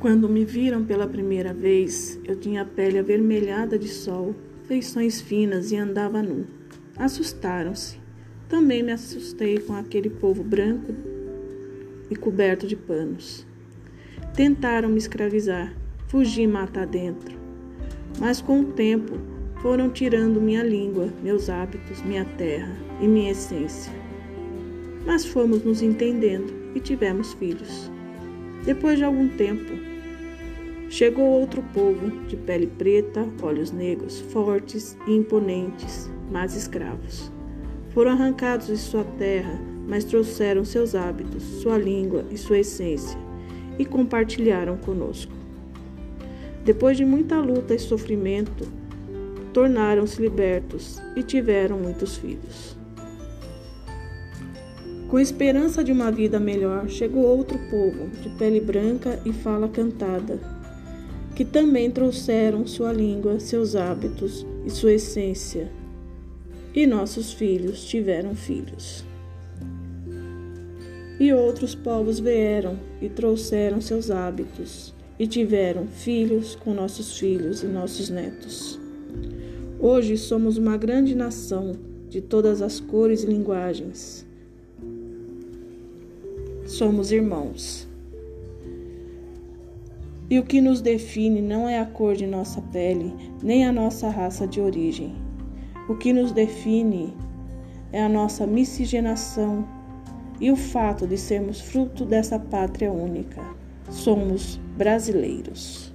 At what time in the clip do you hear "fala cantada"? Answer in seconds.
59.32-60.38